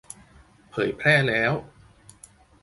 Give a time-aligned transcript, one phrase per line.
[0.69, 1.53] เผยแพร่แล้ว!